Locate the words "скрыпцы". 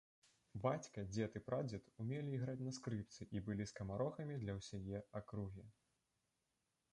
2.77-3.27